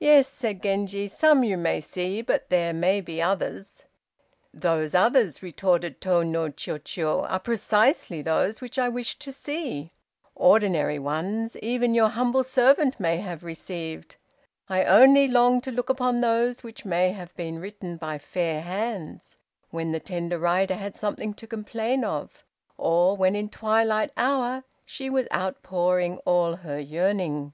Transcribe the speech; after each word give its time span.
"Yes," 0.00 0.26
said 0.26 0.60
Genji; 0.64 1.06
"some 1.06 1.44
you 1.44 1.56
may 1.56 1.80
see, 1.80 2.22
but 2.22 2.50
there 2.50 2.74
may 2.74 3.00
be 3.00 3.22
others!" 3.22 3.84
"Those 4.52 4.96
others," 4.96 5.44
retorted 5.44 6.00
Tô 6.00 6.28
no 6.28 6.50
Chiûjiô, 6.50 7.22
"are 7.30 7.38
precisely 7.38 8.20
those 8.20 8.60
which 8.60 8.80
I 8.80 8.88
wish 8.88 9.16
to 9.20 9.30
see; 9.30 9.92
ordinary 10.34 10.98
ones, 10.98 11.56
even 11.58 11.94
your 11.94 12.08
humble 12.08 12.42
servant 12.42 12.98
may 12.98 13.18
have 13.18 13.44
received. 13.44 14.16
I 14.68 14.82
only 14.82 15.28
long 15.28 15.60
to 15.60 15.70
look 15.70 15.88
upon 15.88 16.20
those 16.20 16.64
which 16.64 16.84
may 16.84 17.12
have 17.12 17.32
been 17.36 17.62
written 17.62 17.96
by 17.96 18.18
fair 18.18 18.62
hands, 18.62 19.38
when 19.70 19.92
the 19.92 20.00
tender 20.00 20.40
writer 20.40 20.74
had 20.74 20.96
something 20.96 21.32
to 21.34 21.46
complain 21.46 22.02
of, 22.02 22.44
or 22.76 23.16
when 23.16 23.36
in 23.36 23.50
twilight 23.50 24.10
hour 24.16 24.64
she 24.84 25.08
was 25.08 25.28
outpouring 25.32 26.18
all 26.26 26.56
her 26.56 26.80
yearning!" 26.80 27.52